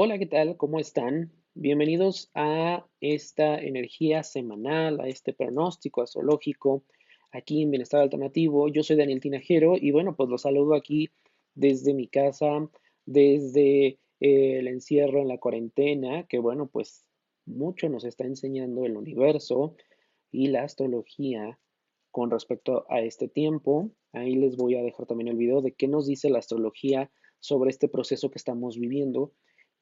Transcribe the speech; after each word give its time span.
Hola, 0.00 0.16
¿qué 0.16 0.26
tal? 0.26 0.56
¿Cómo 0.56 0.78
están? 0.78 1.32
Bienvenidos 1.54 2.30
a 2.32 2.86
esta 3.00 3.58
energía 3.58 4.22
semanal, 4.22 5.00
a 5.00 5.08
este 5.08 5.32
pronóstico 5.32 6.02
astrológico 6.02 6.84
aquí 7.32 7.62
en 7.62 7.72
Bienestar 7.72 8.02
Alternativo. 8.02 8.68
Yo 8.68 8.84
soy 8.84 8.94
Daniel 8.94 9.20
Tinajero 9.20 9.74
y 9.76 9.90
bueno, 9.90 10.14
pues 10.14 10.28
los 10.28 10.42
saludo 10.42 10.76
aquí 10.76 11.10
desde 11.56 11.94
mi 11.94 12.06
casa, 12.06 12.70
desde 13.06 13.98
eh, 14.20 14.58
el 14.60 14.68
encierro 14.68 15.20
en 15.20 15.26
la 15.26 15.38
cuarentena, 15.38 16.28
que 16.28 16.38
bueno, 16.38 16.68
pues 16.68 17.04
mucho 17.44 17.88
nos 17.88 18.04
está 18.04 18.22
enseñando 18.22 18.84
el 18.84 18.96
universo 18.96 19.74
y 20.30 20.46
la 20.46 20.62
astrología 20.62 21.58
con 22.12 22.30
respecto 22.30 22.86
a 22.88 23.00
este 23.00 23.26
tiempo. 23.26 23.90
Ahí 24.12 24.36
les 24.36 24.56
voy 24.56 24.76
a 24.76 24.82
dejar 24.84 25.06
también 25.06 25.26
el 25.26 25.36
video 25.36 25.60
de 25.60 25.72
qué 25.72 25.88
nos 25.88 26.06
dice 26.06 26.30
la 26.30 26.38
astrología 26.38 27.10
sobre 27.40 27.70
este 27.70 27.88
proceso 27.88 28.30
que 28.30 28.38
estamos 28.38 28.78
viviendo 28.78 29.32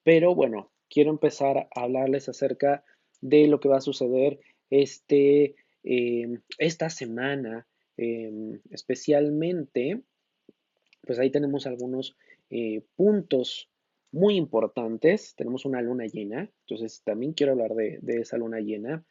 pero 0.07 0.37
bueno, 0.37 0.71
quiero 0.89 1.11
empezar 1.11 1.69
a 1.75 1.81
hablarles 1.83 2.29
acerca 2.29 2.85
de 3.21 3.49
lo 3.49 3.59
que 3.59 3.69
va 3.69 3.79
a 3.79 3.81
suceder 3.81 4.39
este, 4.71 5.57
em, 5.83 6.43
esta 6.59 6.91
semana, 6.91 7.67
em, 7.97 8.61
especialmente, 8.71 10.05
pues 11.03 11.19
ahí 11.19 11.31
tenemos 11.31 11.67
algunos 11.67 12.17
eh, 12.51 12.85
puntos 12.95 13.69
muy 14.13 14.37
importantes. 14.37 15.35
Tenemos 15.35 15.65
una 15.65 15.83
luna 15.83 16.07
llena, 16.07 16.49
entonces 16.61 17.03
también 17.03 17.33
quiero 17.33 17.55
hablar 17.55 17.75
de, 17.75 17.99
esa 18.07 18.39
luna 18.39 18.61
llena. 18.61 19.05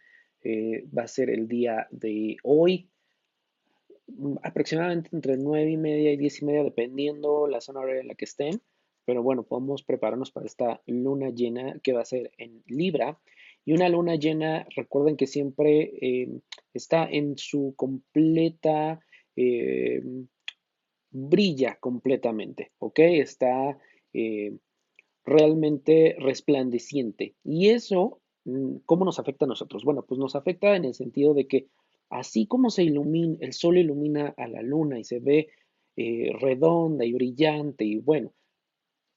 Eh, 0.44 0.86
va 0.98 1.04
a 1.04 1.08
ser 1.10 1.30
el 1.30 1.50
día 1.50 1.90
de 1.92 2.38
hoy, 2.42 2.90
mm, 4.08 4.36
aproximadamente 4.44 5.10
entre 5.12 5.36
9 5.36 5.72
y 5.72 5.78
media 5.78 6.14
y 6.14 6.16
10 6.16 6.42
y 6.42 6.46
media, 6.46 6.64
dependiendo 6.64 7.48
la 7.48 7.60
zona 7.60 7.82
horaria 7.82 8.00
en 8.00 8.08
la 8.08 8.16
que 8.16 8.24
estén. 8.24 8.62
Pero 9.06 9.22
bueno, 9.22 9.44
podemos 9.44 9.84
prepararnos 9.84 10.32
para 10.32 10.48
esta 10.48 10.82
luna 10.88 11.30
llena 11.30 11.80
que 11.82 11.94
va 11.94 12.02
a 12.02 12.06
ser 12.06 12.32
en 12.38 12.64
Libra. 12.68 13.20
Y 13.64 13.74
una 13.74 13.90
luna 13.90 14.16
llena, 14.16 14.68
recuerden 14.76 15.16
que 15.16 15.28
siempre 15.28 15.92
eh, 16.02 16.30
está 16.74 17.08
en 17.10 17.38
su 17.38 17.74
completa, 17.76 19.00
eh, 19.36 20.04
brilla 21.12 21.78
completamente, 21.80 22.72
¿ok? 22.80 23.00
Está 23.00 23.78
eh, 24.14 24.56
realmente 25.24 26.16
resplandeciente. 26.20 27.36
Y 27.44 27.70
eso, 27.70 28.22
mm, 28.46 28.78
¿cómo 28.86 29.06
nos 29.06 29.20
afecta 29.20 29.46
a 29.46 29.48
nosotros? 29.48 29.84
Bueno, 29.84 30.04
pues 30.08 30.20
nos 30.20 30.36
afecta 30.36 30.76
en 30.76 30.86
el 30.86 30.94
sentido 30.94 31.34
de 31.34 31.48
que 31.48 31.68
así 32.10 32.46
como 32.46 32.70
se 32.70 32.84
ilumina, 32.84 33.38
el 33.40 33.54
sol 33.54 33.78
ilumina 33.78 34.34
a 34.38 34.48
la 34.48 34.62
luna 34.62 35.00
y 35.00 35.04
se 35.04 35.20
ve 35.20 35.50
redonda 35.98 37.06
y 37.06 37.14
brillante 37.14 37.86
y 37.86 38.00
bueno, 38.00 38.34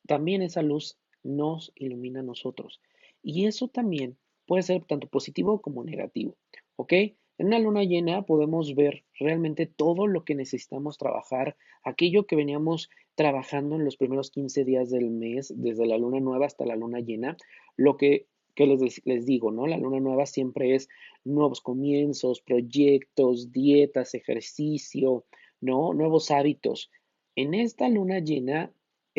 también 0.09 0.41
esa 0.41 0.63
luz 0.63 0.99
nos 1.23 1.71
ilumina 1.77 2.21
a 2.21 2.25
nosotros. 2.25 2.81
Y 3.23 3.45
eso 3.45 3.69
también 3.69 4.17
puede 4.47 4.63
ser 4.63 4.85
tanto 4.85 5.07
positivo 5.07 5.61
como 5.61 5.85
negativo, 5.85 6.35
¿ok? 6.77 6.93
En 7.39 7.47
una 7.47 7.59
luna 7.59 7.85
llena 7.85 8.23
podemos 8.23 8.75
ver 8.75 9.05
realmente 9.21 9.67
todo 9.67 10.07
lo 10.07 10.25
que 10.25 10.35
necesitamos 10.35 10.97
trabajar, 10.97 11.57
aquello 11.85 12.27
que 12.27 12.37
veníamos 12.37 12.89
trabajando 13.15 13.77
en 13.77 13.85
los 13.85 13.97
primeros 13.97 14.31
15 14.31 14.65
días 14.65 14.91
del 14.91 15.11
mes, 15.11 15.53
desde 15.55 15.87
la 15.87 15.99
luna 15.99 16.21
nueva 16.21 16.47
hasta 16.47 16.65
la 16.65 16.75
luna 16.75 17.01
llena, 17.01 17.37
lo 17.77 17.97
que, 17.97 18.27
les, 18.57 19.03
les 19.05 19.27
digo, 19.27 19.53
¿no? 19.53 19.67
La 19.67 19.77
luna 19.77 20.01
nueva 20.01 20.25
siempre 20.25 20.75
es 20.75 20.89
nuevos 21.23 21.61
comienzos, 21.61 22.41
proyectos, 22.41 23.53
dietas, 23.53 24.15
ejercicio, 24.15 25.27
¿no? 25.61 25.93
Nuevos 25.93 26.31
hábitos. 26.31 26.91
En 27.37 27.55
esta 27.55 27.89
luna 27.89 28.21
llena 28.21 28.73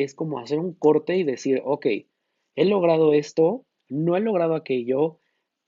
es 0.04 0.16
como 0.16 0.40
hacer 0.40 0.60
un 0.60 0.74
corte 0.74 1.18
y 1.18 1.24
decir, 1.24 1.62
ok, 1.66 1.86
he 2.56 2.66
logrado 2.66 3.14
esto, 3.14 3.66
no 3.90 4.16
he 4.16 4.22
logrado 4.22 4.56
aquello, 4.56 5.20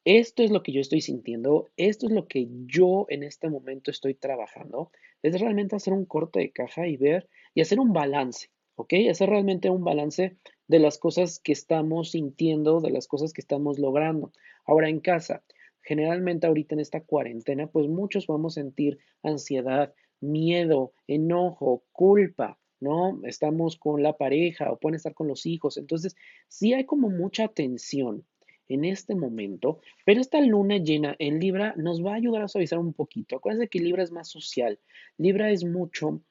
esto 0.06 0.42
es 0.42 0.52
lo 0.52 0.64
que 0.64 0.72
yo 0.72 0.82
estoy 0.82 1.02
sintiendo, 1.02 1.70
esto 1.76 2.08
es 2.08 2.14
lo 2.14 2.28
que 2.28 2.48
yo 2.66 3.06
en 3.10 3.24
este 3.24 3.50
momento 3.50 3.92
estoy 3.92 4.16
trabajando. 4.16 4.92
Es 5.22 5.40
realmente 5.40 5.76
hacer 5.76 5.94
un 5.94 6.06
corte 6.06 6.40
de 6.40 6.52
caja 6.52 6.88
y 6.88 6.98
ver 6.98 7.30
y 7.54 7.62
hacer 7.62 7.80
un 7.80 7.94
balance, 7.94 8.50
¿ok? 8.76 8.94
Hacer 9.10 9.30
realmente 9.30 9.70
un 9.70 9.84
balance 9.84 10.38
de 10.68 10.80
las 10.80 10.98
cosas 10.98 11.40
que 11.40 11.52
estamos 11.52 12.12
sintiendo, 12.12 12.80
de 12.80 12.90
las 12.90 13.08
cosas 13.08 13.34
que 13.34 13.42
estamos 13.42 13.80
logrando. 13.80 14.32
Ahora 14.66 14.90
en 14.90 15.02
casa, 15.02 15.44
generalmente 15.84 16.48
ahorita 16.48 16.76
en 16.76 16.80
esta 16.80 17.02
cuarentena, 17.02 17.68
pues 17.68 17.88
muchos 17.88 18.28
vamos 18.28 18.58
a 18.58 18.62
sentir 18.62 18.98
ansiedad, 19.24 19.94
miedo, 20.22 20.94
enojo, 21.06 21.84
culpa, 21.92 22.61
¿no? 22.82 23.22
Estamos 23.24 23.78
con 23.78 24.04
la 24.04 24.18
pareja 24.18 24.72
o 24.72 24.78
pueden 24.78 24.96
estar 24.96 25.14
con 25.14 25.28
los 25.28 25.46
hijos. 25.46 25.78
Entonces, 25.78 26.16
sí 26.50 26.74
hay 26.74 26.86
como 26.86 27.10
mucha 27.10 27.48
tensión 27.48 28.26
en 28.68 28.86
este 28.86 29.16
momento, 29.16 29.80
pero 30.06 30.22
esta 30.22 30.42
luna 30.42 30.78
llena 30.78 31.16
en 31.20 31.40
Libra 31.40 31.74
nos 31.78 32.04
va 32.04 32.14
a 32.14 32.16
ayudar 32.16 32.42
a 32.42 32.48
suavizar 32.48 32.80
un 32.80 32.94
poquito. 32.94 33.36
Acuérdense 33.36 33.70
que 33.70 33.80
Libra 33.80 34.04
es 34.04 34.12
más 34.12 34.30
social. 34.30 34.80
Libra 35.18 35.52
es 35.52 35.64
mucho 35.64 36.22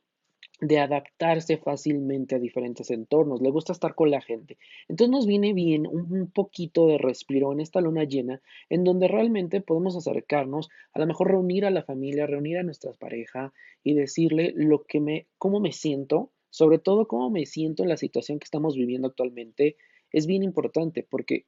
de 0.60 0.78
adaptarse 0.78 1.56
fácilmente 1.56 2.34
a 2.34 2.38
diferentes 2.38 2.90
entornos, 2.90 3.40
le 3.40 3.50
gusta 3.50 3.72
estar 3.72 3.94
con 3.94 4.10
la 4.10 4.20
gente. 4.20 4.58
Entonces 4.88 5.10
nos 5.10 5.26
viene 5.26 5.54
bien 5.54 5.86
un, 5.86 6.30
poquito 6.30 6.86
de 6.86 6.98
respiro 6.98 7.52
en 7.52 7.60
esta 7.60 7.80
luna 7.80 8.04
llena, 8.04 8.42
en 8.68 8.84
donde 8.84 9.08
realmente 9.08 9.60
podemos 9.60 9.96
acercarnos, 9.96 10.68
a 10.92 10.98
lo 10.98 11.06
mejor 11.06 11.28
reunir 11.28 11.64
a 11.64 11.70
la 11.70 11.82
familia, 11.82 12.26
reunir 12.26 12.58
a 12.58 12.62
nuestra 12.62 12.92
pareja 12.92 13.52
y 13.82 13.94
decirle 13.94 14.52
lo 14.54 14.84
que 14.84 15.00
me, 15.00 15.26
cómo 15.38 15.60
me 15.60 15.72
siento, 15.72 16.30
sobre 16.50 16.78
todo 16.78 17.06
cómo 17.08 17.30
me 17.30 17.46
siento 17.46 17.82
en 17.82 17.88
la 17.88 17.96
situación 17.96 18.38
que 18.38 18.44
estamos 18.44 18.76
viviendo 18.76 19.08
actualmente, 19.08 19.76
es 20.12 20.26
bien 20.26 20.42
importante 20.42 21.06
porque 21.08 21.46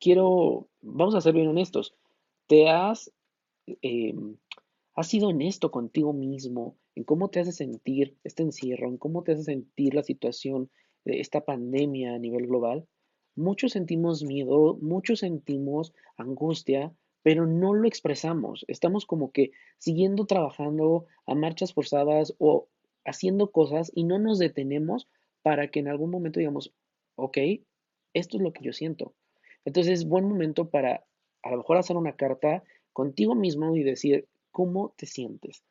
quiero, 0.00 0.68
vamos 0.80 1.14
a 1.14 1.20
ser 1.20 1.34
bien 1.34 1.48
honestos, 1.48 1.94
te 2.46 2.68
has, 2.68 3.12
em, 3.82 4.36
has 4.94 5.08
sido 5.08 5.28
honesto 5.28 5.70
contigo 5.70 6.12
mismo 6.12 6.76
en 6.96 7.04
cómo 7.04 7.28
te 7.28 7.40
hace 7.40 7.52
sentir 7.52 8.16
este 8.24 8.42
encierro, 8.42 8.88
en 8.88 8.96
cómo 8.96 9.22
te 9.22 9.32
hace 9.32 9.44
sentir 9.44 9.94
la 9.94 10.02
situación 10.02 10.70
de 11.04 11.20
esta 11.20 11.44
pandemia 11.44 12.14
a 12.14 12.18
nivel 12.18 12.46
global. 12.46 12.86
Muchos 13.36 13.72
sentimos 13.72 14.24
miedo, 14.24 14.76
muchos 14.80 15.20
sentimos 15.20 15.94
angustia, 16.16 16.92
pero 17.22 17.46
no 17.46 17.74
lo 17.74 17.86
expresamos. 17.86 18.64
Estamos 18.68 19.06
como 19.06 19.30
que 19.30 19.52
siguiendo 19.78 20.26
trabajando 20.26 21.06
a 21.26 21.34
marchas 21.34 21.72
forzadas 21.72 22.34
o 22.38 22.68
haciendo 23.04 23.50
cosas 23.50 23.90
y 23.94 24.04
no 24.04 24.18
nos 24.18 24.38
detenemos 24.38 25.08
para 25.42 25.70
que 25.70 25.80
en 25.80 25.88
algún 25.88 26.10
momento 26.10 26.38
digamos, 26.38 26.72
ok, 27.16 27.38
esto 28.14 28.36
es 28.36 28.42
lo 28.42 28.52
que 28.52 28.64
yo 28.64 28.72
siento. 28.72 29.14
Entonces 29.64 30.00
es 30.00 30.08
buen 30.08 30.24
momento 30.24 30.70
para 30.70 31.06
a 31.42 31.50
lo 31.50 31.58
mejor 31.58 31.78
hacer 31.78 31.96
una 31.96 32.16
carta 32.16 32.62
contigo 32.92 33.34
mismo 33.34 33.76
y 33.76 33.82
decir 33.82 34.28
cómo 34.50 34.94
te 34.96 35.06
sientes, 35.06 35.62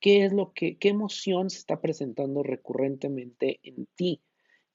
qué 0.00 0.24
es 0.24 0.32
lo 0.32 0.52
que, 0.52 0.78
qué 0.78 0.88
emoción 0.88 1.50
se 1.50 1.58
está 1.58 1.80
presentando 1.80 2.42
recurrentemente 2.42 3.60
en 3.62 3.86
ti, 3.94 4.22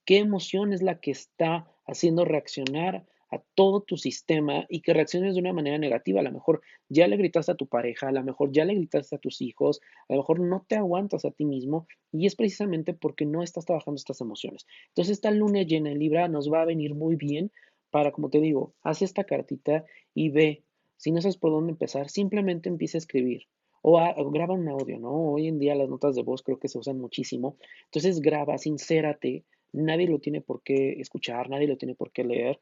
qué 0.06 0.18
emoción 0.18 0.74
es 0.74 0.82
la 0.82 1.00
que 1.00 1.12
está 1.12 1.72
haciendo 1.86 2.26
reaccionar 2.26 3.06
a 3.34 3.44
todo 3.56 3.82
tu 3.82 3.98
sistema 3.98 4.66
y 4.70 4.82
que 4.82 4.94
reacciones 4.94 5.36
de 5.36 5.42
una 5.42 5.54
manera 5.54 5.78
negativa. 5.78 6.20
A 6.20 6.24
lo 6.24 6.32
mejor 6.32 6.62
ya 6.90 7.08
le 7.08 7.18
gritaste 7.18 7.52
a 7.52 7.56
tu 7.56 7.68
pareja, 7.68 8.10
a 8.10 8.12
lo 8.12 8.24
mejor 8.24 8.52
ya 8.52 8.66
le 8.66 8.76
gritaste 8.76 9.16
a 9.16 9.20
tus 9.20 9.42
hijos, 9.42 9.82
a 10.10 10.14
lo 10.14 10.20
mejor 10.20 10.40
no 10.40 10.66
te 10.68 10.76
aguantas 10.76 11.26
a 11.26 11.32
ti 11.32 11.46
mismo 11.46 11.88
y 12.12 12.28
es 12.28 12.36
precisamente 12.36 12.94
porque 12.94 13.26
no 13.26 13.44
estás 13.44 13.66
trabajando 13.66 13.98
estas 13.98 14.22
emociones. 14.22 14.66
Entonces 14.90 15.14
esta 15.14 15.32
luna 15.32 15.64
llena 15.64 15.92
en 15.92 16.00
Libra 16.00 16.28
nos 16.28 16.52
va 16.52 16.62
a 16.62 16.66
venir 16.66 16.96
muy 16.96 17.16
bien 17.16 17.52
para, 17.94 18.12
como 18.12 18.30
te 18.30 18.40
digo, 18.40 18.74
haz 18.82 19.02
esta 19.02 19.24
cartita 19.24 19.86
y 20.16 20.30
ve. 20.30 20.64
Si 20.98 21.12
no 21.12 21.22
sabes 21.22 21.38
por 21.38 21.52
dónde 21.52 21.74
empezar, 21.74 22.10
simplemente 22.10 22.70
empieza 22.70 22.98
a 22.98 23.00
escribir. 23.00 23.44
O, 23.84 24.00
o, 24.00 24.32
graba 24.32 24.54
un 24.54 24.68
audio, 24.70 24.98
¿no? 24.98 25.12
Hoy 25.12 25.48
en 25.48 25.60
día 25.60 25.76
las 25.76 25.90
notas 25.90 26.16
de 26.16 26.24
voz 26.24 26.42
creo 26.42 26.58
que 26.58 26.70
se 26.70 26.80
usan 26.80 27.00
muchísimo. 27.00 27.58
Entonces 27.86 28.22
graba, 28.22 28.58
sincérate. 28.58 29.44
Nadie 29.74 30.08
lo 30.08 30.20
tiene 30.20 30.42
por 30.42 30.64
qué 30.64 30.94
escuchar, 31.02 31.50
nadie 31.50 31.68
lo 31.68 31.78
tiene 31.78 31.94
por 31.94 32.12
qué 32.12 32.24
leer. 32.24 32.60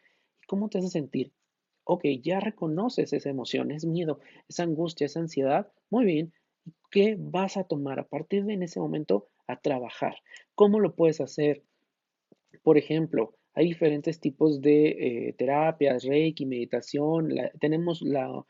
¿Cómo 0.52 0.68
te 0.68 0.80
hace 0.80 0.90
sentir? 0.90 1.32
Ok, 1.86 2.04
ya 2.22 2.42
reconoces 2.42 3.14
esa 3.14 3.30
emoción, 3.30 3.72
es 3.72 3.86
miedo, 3.86 4.20
esa 4.50 4.64
angustia, 4.64 5.06
esa 5.06 5.22
ansiedad. 5.22 5.72
Muy 5.90 6.04
bien. 6.04 6.34
¿Qué 6.90 7.16
vas 7.18 7.56
a 7.56 7.64
tomar 7.64 8.02
a 8.02 8.10
partir 8.10 8.44
de 8.44 8.56
en 8.56 8.64
ese 8.64 8.82
momento 8.82 9.30
a 9.48 9.62
trabajar? 9.62 10.16
¿Cómo 10.54 10.82
lo 10.82 10.94
puedes 10.94 11.22
hacer? 11.22 11.64
Por 12.64 12.78
ejemplo, 12.78 13.34
hay 13.54 13.68
diferentes 13.68 14.20
tipos 14.20 14.60
de 14.60 14.90
eh, 15.30 15.36
terapias, 15.38 16.04
reiki, 16.04 16.46
meditación. 16.46 17.30
tenemos 17.62 18.02
la, 18.02 18.44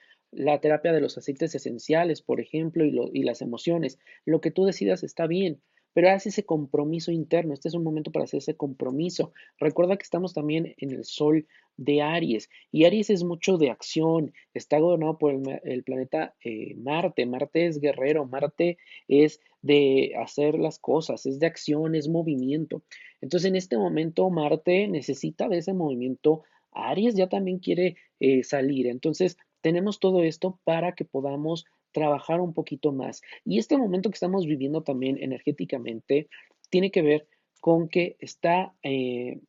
terapia 0.59 0.93
de 0.93 1.01
los 1.01 1.19
aceites 1.19 1.53
esenciales, 1.53 2.23
por 2.23 2.41
ejemplo, 2.41 2.83
y, 2.83 2.99
y 3.13 3.21
las 3.21 3.43
emociones. 3.43 3.99
Lo 4.25 4.41
que 4.41 4.49
tú 4.49 4.65
decidas 4.65 5.03
está 5.03 5.27
bien, 5.27 5.61
pero 5.93 6.09
haz 6.09 6.25
ese 6.25 6.43
compromiso 6.43 7.11
interno. 7.11 7.53
Este 7.53 7.67
es 7.67 7.73
un 7.73 7.83
momento 7.83 8.11
para 8.11 8.25
hacer 8.25 8.39
ese 8.39 8.55
compromiso. 8.55 9.33
Recuerda 9.59 9.97
que 9.97 10.03
estamos 10.03 10.33
también 10.33 10.73
en 10.77 10.91
el 10.91 11.03
sol 11.05 11.47
de 11.77 12.01
Aries 12.01 12.49
y 12.71 12.85
Aries 12.85 13.09
es 13.09 13.23
mucho 13.23 13.57
de 13.57 13.69
acción, 13.69 14.33
está 14.53 14.79
gobernado 14.79 15.17
por 15.17 15.33
el, 15.63 15.83
planeta 15.83 16.35
eh, 16.43 16.75
Marte. 16.75 17.25
Marte 17.25 17.65
es 17.65 17.79
guerrero, 17.79 18.25
Marte 18.25 18.77
es 19.07 19.39
de 19.61 20.13
hacer 20.19 20.57
las 20.57 20.79
cosas, 20.79 21.25
es 21.25 21.39
de 21.39 21.47
acción, 21.47 21.95
es 21.95 22.07
movimiento. 22.07 22.83
Entonces 23.21 23.49
en 23.49 23.55
este 23.55 23.77
momento 23.77 24.29
Marte 24.29 24.87
necesita 24.87 25.47
de 25.49 25.57
ese 25.57 25.73
movimiento. 25.73 26.43
Aries 26.71 27.15
ya 27.15 27.27
también 27.27 27.59
quiere 27.59 27.97
eh, 28.19 28.43
salir. 28.43 28.87
Entonces 28.87 29.37
tenemos 29.61 29.99
todo 29.99 30.23
esto 30.23 30.59
para 30.63 30.93
que 30.93 31.05
podamos 31.05 31.65
trabajar 31.91 32.41
un 32.41 32.53
poquito 32.53 32.91
más. 32.91 33.21
Y 33.45 33.59
este 33.59 33.77
momento 33.77 34.09
que 34.09 34.15
estamos 34.15 34.45
viviendo 34.45 34.81
también 34.83 35.17
energéticamente 35.21 36.29
tiene 36.69 36.91
que 36.91 37.01
ver 37.01 37.27
con 37.59 37.87
que 37.87 38.17
está, 38.19 38.73
eh, 38.83 39.39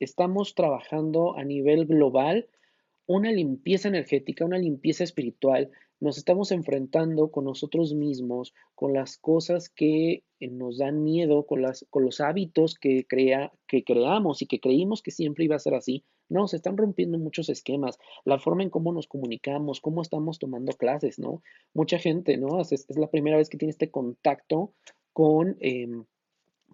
estamos 0.00 0.54
trabajando 0.54 1.36
a 1.36 1.44
nivel 1.44 1.86
global 1.86 2.48
una 3.06 3.32
limpieza 3.32 3.88
energética, 3.88 4.44
una 4.44 4.58
limpieza 4.58 5.02
espiritual. 5.02 5.70
Nos 5.98 6.16
estamos 6.16 6.52
enfrentando 6.52 7.30
con 7.30 7.44
nosotros 7.44 7.92
mismos, 7.92 8.54
con 8.76 8.92
las 8.92 9.18
cosas 9.18 9.68
que 9.68 10.22
eh, 10.38 10.48
nos 10.48 10.78
dan 10.78 11.02
miedo, 11.02 11.44
con, 11.44 11.60
las, 11.60 11.84
con 11.90 12.04
los 12.04 12.20
hábitos 12.20 12.76
que, 12.76 13.04
crea, 13.08 13.52
que 13.66 13.82
creamos 13.82 14.42
y 14.42 14.46
que 14.46 14.60
creímos 14.60 15.02
que 15.02 15.10
siempre 15.10 15.44
iba 15.44 15.56
a 15.56 15.60
ser 15.60 15.74
así, 15.74 16.04
no, 16.30 16.48
se 16.48 16.56
están 16.56 16.76
rompiendo 16.76 17.18
muchos 17.18 17.50
esquemas, 17.50 17.98
la 18.24 18.38
forma 18.38 18.62
en 18.62 18.70
cómo 18.70 18.92
nos 18.92 19.06
comunicamos, 19.06 19.80
cómo 19.80 20.00
estamos 20.00 20.38
tomando 20.38 20.72
clases, 20.72 21.18
¿no? 21.18 21.42
Mucha 21.74 21.98
gente, 21.98 22.38
¿no? 22.38 22.60
Es, 22.60 22.72
es 22.72 22.96
la 22.96 23.10
primera 23.10 23.36
vez 23.36 23.50
que 23.50 23.58
tiene 23.58 23.70
este 23.70 23.90
contacto 23.90 24.72
con, 25.12 25.56
em, 25.60 26.04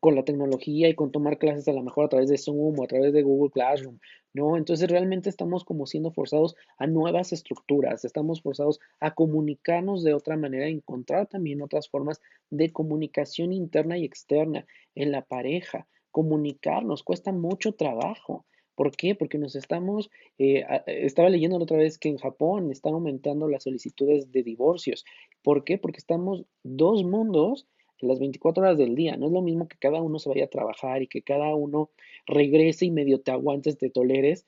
con 0.01 0.15
la 0.15 0.25
tecnología 0.25 0.89
y 0.89 0.95
con 0.95 1.11
tomar 1.11 1.39
clases 1.39 1.69
a 1.69 1.73
lo 1.73 1.83
mejor 1.83 2.05
a 2.05 2.09
través 2.09 2.29
de 2.29 2.39
Zoom 2.39 2.79
o 2.79 2.85
a 2.85 2.87
través 2.87 3.13
de 3.13 3.23
Google 3.23 3.51
Classroom, 3.51 3.99
¿no? 4.35 4.57
Entonces 4.57 4.91
realmente 4.91 5.31
estamos 5.31 5.65
como 5.65 5.87
siendo 5.87 6.13
forzados 6.13 6.55
a 6.79 6.87
nuevas 6.87 7.33
estructuras, 7.33 8.05
estamos 8.05 8.43
forzados 8.43 8.79
a 9.01 9.15
comunicarnos 9.15 10.05
de 10.05 10.15
otra 10.15 10.37
manera, 10.37 10.67
a 10.67 10.69
encontrar 10.69 11.27
también 11.27 11.63
otras 11.63 11.89
formas 11.89 12.21
de 12.51 12.73
comunicación 12.73 13.53
interna 13.53 13.97
y 13.97 14.05
externa 14.05 14.67
en 14.95 15.13
la 15.13 15.23
pareja. 15.23 15.87
Comunicarnos 16.11 17.03
cuesta 17.03 17.33
mucho 17.33 17.73
trabajo. 17.73 18.45
¿Por 18.77 18.95
qué? 18.95 19.15
Porque 19.15 19.39
nos 19.39 19.57
estamos, 19.57 20.11
eh, 20.39 20.65
estaba 20.87 21.31
leyendo 21.31 21.59
la 21.59 21.65
otra 21.65 21.79
vez 21.79 21.99
que 21.99 22.09
en 22.09 22.19
Japón 22.19 22.71
están 22.71 22.95
aumentando 22.95 23.49
las 23.49 23.65
solicitudes 23.65 24.31
de 24.31 24.43
divorcios. 24.43 25.05
¿Por 25.43 25.65
qué? 25.65 25.79
Porque 25.79 25.99
estamos 25.99 26.45
dos 26.63 27.03
mundos 27.03 27.67
en 28.01 28.09
las 28.09 28.19
24 28.19 28.63
horas 28.63 28.79
del 28.79 28.95
día. 28.95 29.17
No 29.17 29.27
es 29.27 29.33
lo 29.33 29.43
mismo 29.43 29.67
que 29.67 29.79
cada 29.79 30.03
uno 30.03 30.19
se 30.19 30.29
vaya 30.29 30.45
a 30.45 30.49
trabajar 30.51 31.03
y 31.03 31.09
que 31.09 31.23
cada 31.23 31.55
uno 31.55 31.91
regrese 32.27 32.85
y 32.85 32.91
medio 32.91 33.21
te 33.21 33.31
aguantes, 33.31 33.79
te 33.79 33.91
toleres, 33.91 34.47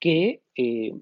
que 0.00 0.42
eh, 0.56 0.92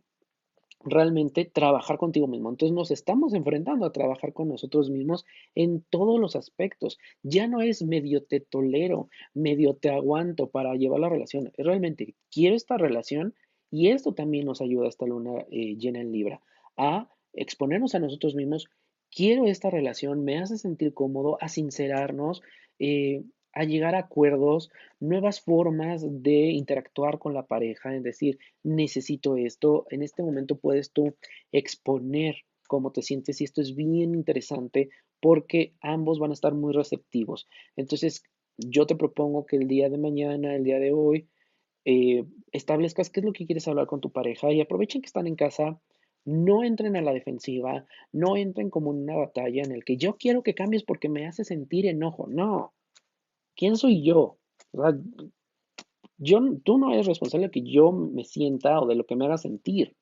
realmente 0.85 1.45
trabajar 1.45 1.99
contigo 1.99 2.27
mismo. 2.27 2.51
Entonces 2.51 2.75
nos 2.75 2.91
estamos 2.91 3.35
enfrentando 3.35 3.87
a 3.87 3.93
trabajar 3.93 4.33
con 4.33 4.49
nosotros 4.49 4.91
mismos 4.91 5.25
en 5.55 5.85
todos 5.91 6.21
los 6.21 6.37
aspectos. 6.37 6.99
Ya 7.23 7.49
no 7.49 7.61
es 7.61 7.83
medio 7.83 8.23
te 8.23 8.41
tolero, 8.41 9.09
medio 9.35 9.75
te 9.75 9.91
aguanto 9.91 10.49
para 10.49 10.75
llevar 10.75 11.01
la 11.01 11.09
relación. 11.09 11.53
Realmente 11.57 12.15
quiero 12.31 12.55
esta 12.55 12.77
relación 12.77 13.35
y 13.71 13.89
esto 13.89 14.15
también 14.15 14.47
nos 14.47 14.61
ayuda 14.61 14.89
esta 14.89 15.07
luna 15.07 15.45
eh, 15.51 15.77
llena 15.77 16.01
en 16.01 16.13
Libra 16.13 16.41
a 16.77 17.09
exponernos 17.33 17.95
a 17.95 17.99
nosotros 17.99 18.35
mismos. 18.35 18.69
Quiero 19.11 19.47
esta 19.47 19.71
relación, 19.71 20.25
me 20.25 20.39
hace 20.39 20.59
sentir 20.59 20.93
cómodo, 20.93 21.39
a 21.41 21.49
sincerarnos, 21.49 22.43
eh, 22.79 23.23
a 23.57 23.65
llegar 23.65 23.95
a 23.95 24.01
acuerdos, 24.01 24.71
nuevas 25.01 25.41
formas 25.41 26.05
de 26.07 26.51
interactuar 26.51 27.19
con 27.19 27.33
la 27.33 27.47
pareja, 27.47 27.97
es 27.97 28.03
decir, 28.03 28.39
necesito 28.63 29.37
esto, 29.37 29.87
en 29.89 30.03
este 30.03 30.23
momento 30.23 30.59
puedes 30.59 30.93
tú 30.93 31.17
exponer 31.53 32.37
cómo 32.69 32.93
te 32.93 33.01
sientes 33.01 33.41
y 33.41 33.45
esto 33.45 33.63
es 33.63 33.75
bien 33.75 34.15
interesante 34.15 34.91
porque 35.21 35.73
ambos 35.81 36.19
van 36.19 36.33
a 36.33 36.35
estar 36.35 36.53
muy 36.53 36.75
receptivos. 36.75 37.49
Entonces, 37.77 38.23
yo 38.59 38.87
te 38.87 38.95
propongo 38.95 39.47
que 39.47 39.57
el 39.57 39.69
día 39.69 39.89
de 39.89 39.97
mañana, 39.97 40.55
el 40.55 40.63
día 40.63 40.79
de 40.79 40.93
hoy, 40.93 41.27
eh, 41.87 42.25
establezcas 42.53 43.09
qué 43.09 43.21
es 43.21 43.27
lo 43.27 43.33
que 43.33 43.47
quieres 43.47 43.67
hablar 43.69 43.87
con 43.87 44.03
tu 44.03 44.13
pareja 44.13 44.53
y 44.53 44.61
aprovechen 44.61 45.01
que 45.01 45.07
están 45.07 45.27
en 45.27 45.37
casa, 45.37 45.81
no 46.27 46.63
entren 46.63 46.95
a 46.97 47.01
la 47.01 47.15
defensiva, 47.15 47.87
no 48.13 48.37
entren 48.37 48.69
como 48.69 48.93
en 48.93 49.05
una 49.05 49.17
batalla 49.17 49.63
en 49.63 49.73
el 49.73 49.83
que 49.83 49.97
yo 49.97 50.19
quiero 50.19 50.43
que 50.43 50.55
cambies 50.55 50.83
porque 50.83 51.09
me 51.09 51.27
hace 51.27 51.43
sentir 51.45 51.87
enojo. 51.87 52.27
No, 52.29 52.75
¿quién 53.57 53.77
soy 53.77 54.03
yo? 54.03 54.39
yo, 56.19 56.41
tú 56.65 56.79
no 56.79 56.93
eres 56.93 57.07
responsable 57.07 57.47
de 57.47 57.51
que 57.51 57.63
yo 57.63 57.93
me 57.93 58.25
sienta 58.25 58.81
o 58.81 58.87
de 58.87 58.95
lo 58.95 59.05
que 59.05 59.17
me 59.17 59.27
haga 59.27 59.39
sentir. 59.39 59.97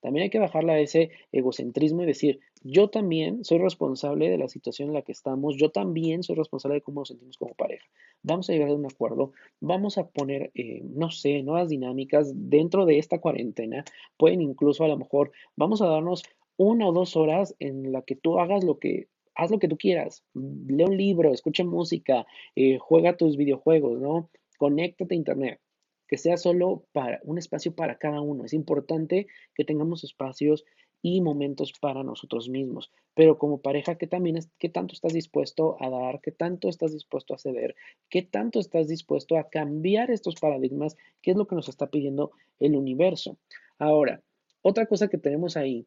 También 0.00 0.24
hay 0.24 0.30
que 0.30 0.38
bajarle 0.38 0.72
a 0.72 0.80
ese 0.80 1.10
egocentrismo 1.30 2.02
y 2.02 2.06
decir, 2.06 2.40
yo 2.62 2.88
también 2.88 3.44
soy 3.44 3.58
responsable 3.58 4.30
de 4.30 4.38
la 4.38 4.48
situación 4.48 4.88
en 4.88 4.94
la 4.94 5.02
que 5.02 5.12
estamos, 5.12 5.56
yo 5.56 5.70
también 5.70 6.22
soy 6.22 6.36
responsable 6.36 6.76
de 6.76 6.82
cómo 6.82 7.02
nos 7.02 7.08
sentimos 7.08 7.36
como 7.36 7.54
pareja. 7.54 7.84
Vamos 8.22 8.48
a 8.48 8.52
llegar 8.52 8.70
a 8.70 8.74
un 8.74 8.86
acuerdo, 8.86 9.32
vamos 9.60 9.98
a 9.98 10.08
poner, 10.08 10.50
eh, 10.54 10.80
no 10.84 11.10
sé, 11.10 11.42
nuevas 11.42 11.68
dinámicas 11.68 12.32
dentro 12.34 12.86
de 12.86 12.98
esta 12.98 13.20
cuarentena. 13.20 13.84
Pueden 14.16 14.40
incluso 14.40 14.84
a 14.84 14.88
lo 14.88 14.96
mejor, 14.96 15.32
vamos 15.54 15.82
a 15.82 15.86
darnos 15.86 16.22
una 16.56 16.88
o 16.88 16.92
dos 16.92 17.16
horas 17.16 17.54
en 17.58 17.92
la 17.92 18.02
que 18.02 18.16
tú 18.16 18.38
hagas 18.38 18.64
lo 18.64 18.78
que 18.78 19.08
haz 19.34 19.50
lo 19.50 19.58
que 19.58 19.68
tú 19.68 19.76
quieras, 19.76 20.24
lee 20.34 20.84
un 20.84 20.96
libro, 20.96 21.32
escucha 21.32 21.64
música, 21.64 22.26
eh, 22.56 22.78
juega 22.78 23.16
tus 23.16 23.36
videojuegos, 23.36 24.00
¿no? 24.00 24.30
Conéctate 24.58 25.14
a 25.14 25.18
internet, 25.18 25.60
que 26.06 26.18
sea 26.18 26.36
solo 26.36 26.84
para 26.92 27.20
un 27.24 27.38
espacio 27.38 27.74
para 27.74 27.98
cada 27.98 28.20
uno. 28.20 28.44
Es 28.44 28.52
importante 28.52 29.26
que 29.54 29.64
tengamos 29.64 30.04
espacios 30.04 30.64
y 31.02 31.20
momentos 31.20 31.72
para 31.80 32.02
nosotros 32.02 32.48
mismos, 32.48 32.90
pero 33.14 33.38
como 33.38 33.62
pareja, 33.62 33.96
¿qué 33.96 34.06
también 34.06 34.36
es, 34.36 34.50
qué 34.58 34.68
tanto 34.68 34.94
estás 34.94 35.12
dispuesto 35.12 35.76
a 35.80 35.88
dar? 35.88 36.20
¿Qué 36.20 36.30
tanto 36.30 36.68
estás 36.68 36.92
dispuesto 36.92 37.34
a 37.34 37.38
ceder? 37.38 37.74
¿Qué 38.10 38.22
tanto 38.22 38.60
estás 38.60 38.88
dispuesto 38.88 39.38
a 39.38 39.48
cambiar 39.48 40.10
estos 40.10 40.34
paradigmas? 40.34 40.96
¿Qué 41.22 41.30
es 41.30 41.36
lo 41.36 41.46
que 41.46 41.54
nos 41.54 41.68
está 41.68 41.86
pidiendo 41.88 42.32
el 42.58 42.76
universo? 42.76 43.38
Ahora, 43.78 44.22
otra 44.62 44.86
cosa 44.86 45.08
que 45.08 45.16
tenemos 45.16 45.56
ahí 45.56 45.86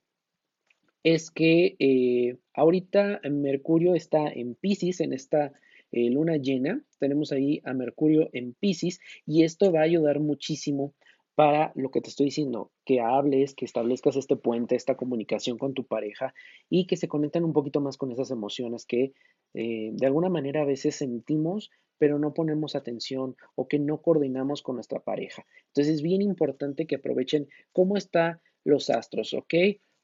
es 1.03 1.31
que 1.31 1.75
eh, 1.79 2.37
ahorita 2.53 3.21
Mercurio 3.29 3.95
está 3.95 4.27
en 4.27 4.55
Pisces, 4.55 5.01
en 5.01 5.13
esta 5.13 5.53
eh, 5.91 6.09
luna 6.09 6.37
llena. 6.37 6.83
Tenemos 6.99 7.31
ahí 7.31 7.61
a 7.65 7.73
Mercurio 7.73 8.29
en 8.33 8.53
Pisces 8.53 8.99
y 9.25 9.43
esto 9.43 9.71
va 9.71 9.81
a 9.81 9.83
ayudar 9.83 10.19
muchísimo 10.19 10.93
para 11.35 11.71
lo 11.75 11.89
que 11.89 12.01
te 12.01 12.09
estoy 12.09 12.27
diciendo, 12.27 12.71
que 12.85 13.01
hables, 13.01 13.55
que 13.55 13.65
establezcas 13.65 14.15
este 14.15 14.35
puente, 14.35 14.75
esta 14.75 14.95
comunicación 14.95 15.57
con 15.57 15.73
tu 15.73 15.85
pareja 15.85 16.33
y 16.69 16.85
que 16.85 16.95
se 16.95 17.07
conecten 17.07 17.43
un 17.43 17.53
poquito 17.53 17.81
más 17.81 17.97
con 17.97 18.11
esas 18.11 18.29
emociones 18.31 18.85
que 18.85 19.13
eh, 19.55 19.89
de 19.93 20.05
alguna 20.05 20.29
manera 20.29 20.61
a 20.61 20.65
veces 20.65 20.95
sentimos, 20.95 21.71
pero 21.97 22.19
no 22.19 22.33
ponemos 22.33 22.75
atención 22.75 23.35
o 23.55 23.67
que 23.67 23.79
no 23.79 24.01
coordinamos 24.01 24.61
con 24.61 24.75
nuestra 24.75 24.99
pareja. 24.99 25.45
Entonces 25.67 25.95
es 25.95 26.01
bien 26.01 26.21
importante 26.21 26.85
que 26.85 26.95
aprovechen 26.95 27.47
cómo 27.71 27.97
están 27.97 28.39
los 28.63 28.89
astros, 28.89 29.33
¿ok? 29.33 29.53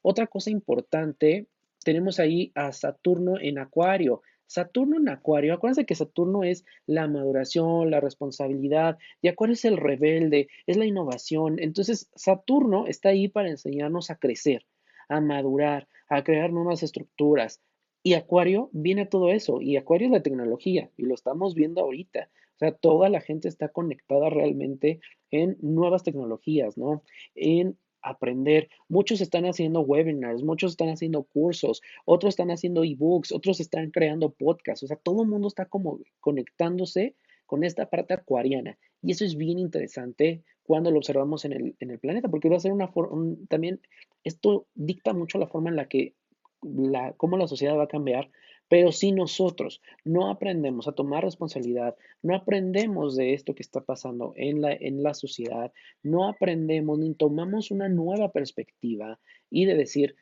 Otra 0.02 0.26
cosa 0.26 0.50
importante, 0.50 1.46
tenemos 1.84 2.20
ahí 2.20 2.52
a 2.54 2.72
Saturno 2.72 3.38
en 3.40 3.58
Acuario. 3.58 4.22
Saturno 4.46 4.96
en 4.96 5.08
Acuario, 5.08 5.54
acuérdense 5.54 5.86
que 5.86 5.94
Saturno 5.94 6.42
es 6.42 6.64
la 6.86 7.06
maduración, 7.06 7.90
la 7.90 8.00
responsabilidad, 8.00 8.98
y 9.22 9.28
Acuario 9.28 9.54
es 9.54 9.64
el 9.64 9.76
rebelde, 9.76 10.48
es 10.66 10.76
la 10.76 10.86
innovación. 10.86 11.60
Entonces, 11.60 12.10
Saturno 12.16 12.86
está 12.86 13.10
ahí 13.10 13.28
para 13.28 13.48
enseñarnos 13.48 14.10
a 14.10 14.16
crecer, 14.16 14.66
a 15.08 15.20
madurar, 15.20 15.86
a 16.08 16.24
crear 16.24 16.52
nuevas 16.52 16.82
estructuras. 16.82 17.60
Y 18.02 18.14
Acuario 18.14 18.70
viene 18.72 19.02
a 19.02 19.08
todo 19.08 19.30
eso, 19.30 19.60
y 19.60 19.76
Acuario 19.76 20.08
es 20.08 20.12
la 20.12 20.22
tecnología, 20.22 20.90
y 20.96 21.04
lo 21.04 21.14
estamos 21.14 21.54
viendo 21.54 21.82
ahorita. 21.82 22.28
O 22.56 22.58
sea, 22.58 22.72
toda 22.72 23.08
la 23.08 23.20
gente 23.20 23.48
está 23.48 23.68
conectada 23.68 24.30
realmente 24.30 25.00
en 25.30 25.56
nuevas 25.60 26.02
tecnologías, 26.02 26.76
¿no? 26.76 27.02
En 27.34 27.78
aprender. 28.02 28.68
Muchos 28.88 29.20
están 29.20 29.44
haciendo 29.44 29.80
webinars, 29.80 30.42
muchos 30.42 30.72
están 30.72 30.88
haciendo 30.88 31.22
cursos, 31.24 31.82
otros 32.04 32.32
están 32.32 32.50
haciendo 32.50 32.84
ebooks, 32.84 33.32
otros 33.32 33.60
están 33.60 33.90
creando 33.90 34.30
podcasts. 34.30 34.82
O 34.82 34.86
sea, 34.86 34.96
todo 34.96 35.22
el 35.22 35.28
mundo 35.28 35.48
está 35.48 35.66
como 35.66 36.00
conectándose 36.20 37.14
con 37.46 37.64
esta 37.64 37.90
parte 37.90 38.14
acuariana. 38.14 38.78
Y 39.02 39.12
eso 39.12 39.24
es 39.24 39.36
bien 39.36 39.58
interesante 39.58 40.42
cuando 40.62 40.90
lo 40.90 40.98
observamos 40.98 41.44
en 41.44 41.52
el, 41.52 41.74
en 41.80 41.90
el 41.90 41.98
planeta, 41.98 42.28
porque 42.28 42.48
va 42.48 42.56
a 42.56 42.60
ser 42.60 42.72
una 42.72 42.86
forma, 42.86 43.34
también, 43.48 43.80
esto 44.22 44.66
dicta 44.74 45.12
mucho 45.12 45.38
la 45.38 45.48
forma 45.48 45.70
en 45.70 45.76
la 45.76 45.88
que, 45.88 46.14
la, 46.62 47.12
cómo 47.14 47.36
la 47.36 47.48
sociedad 47.48 47.76
va 47.76 47.84
a 47.84 47.88
cambiar, 47.88 48.30
pero 48.70 48.92
si 48.92 49.10
nosotros 49.10 49.82
no 50.04 50.30
aprendemos 50.30 50.86
a 50.86 50.92
tomar 50.92 51.24
responsabilidad, 51.24 51.96
no 52.22 52.36
aprendemos 52.36 53.16
de 53.16 53.34
esto 53.34 53.52
que 53.52 53.64
está 53.64 53.80
pasando 53.80 54.32
en 54.36 54.60
la, 54.60 54.72
en 54.72 55.02
la 55.02 55.12
sociedad, 55.12 55.72
no 56.04 56.28
aprendemos 56.28 56.96
ni 57.00 57.12
tomamos 57.14 57.72
una 57.72 57.88
nueva 57.88 58.30
perspectiva 58.30 59.18
y 59.50 59.64
de 59.64 59.74
decir, 59.74 60.14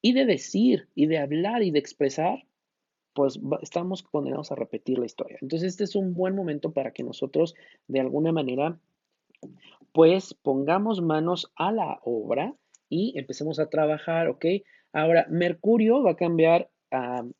y 0.00 0.14
de 0.14 0.24
decir, 0.24 0.88
y 0.94 1.08
de 1.08 1.18
hablar 1.18 1.62
y 1.62 1.72
de 1.72 1.78
expresar, 1.78 2.46
pues 3.12 3.38
estamos 3.60 4.02
condenados 4.02 4.50
a 4.50 4.54
repetir 4.54 4.98
la 4.98 5.04
historia. 5.04 5.36
Entonces, 5.42 5.68
este 5.68 5.84
es 5.84 5.94
un 5.94 6.14
buen 6.14 6.34
momento 6.34 6.72
para 6.72 6.92
que 6.92 7.02
nosotros, 7.02 7.54
de 7.86 8.00
alguna 8.00 8.32
manera, 8.32 8.78
pues 9.92 10.32
pongamos 10.32 11.02
manos 11.02 11.52
a 11.54 11.70
la 11.70 12.00
obra 12.04 12.54
y 12.88 13.12
empecemos 13.18 13.58
a 13.58 13.68
trabajar, 13.68 14.28
¿ok? 14.28 14.46
Ahora, 14.90 15.26
Mercurio 15.28 16.02
va 16.02 16.12
a 16.12 16.16
cambiar 16.16 16.70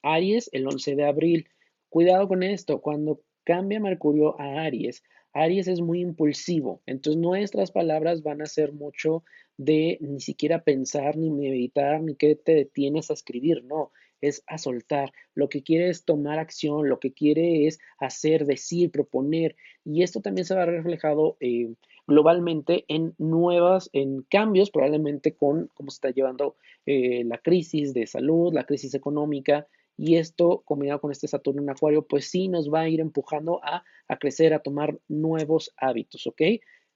Aries 0.02 0.48
el 0.52 0.66
11 0.66 0.96
de 0.96 1.04
abril. 1.04 1.48
Cuidado 1.88 2.28
con 2.28 2.42
esto, 2.42 2.80
cuando 2.80 3.20
cambia 3.44 3.80
Mercurio 3.80 4.40
a 4.40 4.62
Aries, 4.62 5.02
Aries 5.32 5.68
es 5.68 5.80
muy 5.80 6.00
impulsivo, 6.00 6.82
entonces 6.86 7.20
nuestras 7.20 7.70
palabras 7.70 8.22
van 8.22 8.42
a 8.42 8.46
ser 8.46 8.72
mucho 8.72 9.22
de 9.56 9.98
ni 10.00 10.20
siquiera 10.20 10.62
pensar, 10.62 11.16
ni 11.16 11.30
meditar, 11.30 12.02
ni 12.02 12.16
qué 12.16 12.34
te 12.34 12.54
detienes 12.54 13.10
a 13.10 13.14
escribir, 13.14 13.62
no, 13.64 13.92
es 14.20 14.42
a 14.46 14.58
soltar. 14.58 15.12
Lo 15.34 15.48
que 15.48 15.62
quiere 15.62 15.88
es 15.88 16.04
tomar 16.04 16.38
acción, 16.38 16.88
lo 16.88 17.00
que 17.00 17.12
quiere 17.12 17.66
es 17.66 17.78
hacer, 17.98 18.46
decir, 18.46 18.90
proponer, 18.90 19.56
y 19.84 20.02
esto 20.02 20.20
también 20.20 20.44
se 20.44 20.54
va 20.54 20.66
reflejado 20.66 21.36
eh, 21.40 21.72
globalmente 22.06 22.84
en 22.88 23.14
nuevas, 23.18 23.90
en 23.92 24.22
cambios, 24.22 24.70
probablemente 24.70 25.34
con 25.34 25.68
cómo 25.74 25.90
se 25.90 25.96
está 25.96 26.10
llevando 26.10 26.56
eh, 26.86 27.24
la 27.24 27.38
crisis 27.38 27.94
de 27.94 28.06
salud, 28.06 28.52
la 28.52 28.64
crisis 28.64 28.94
económica, 28.94 29.66
y 29.96 30.16
esto 30.16 30.62
combinado 30.64 31.00
con 31.00 31.12
este 31.12 31.28
Saturno 31.28 31.60
en 31.62 31.70
Acuario, 31.70 32.06
pues 32.06 32.30
sí 32.30 32.48
nos 32.48 32.72
va 32.72 32.80
a 32.80 32.88
ir 32.88 33.00
empujando 33.00 33.60
a, 33.62 33.84
a 34.08 34.16
crecer, 34.18 34.54
a 34.54 34.60
tomar 34.60 34.98
nuevos 35.08 35.74
hábitos, 35.76 36.26
¿ok? 36.26 36.40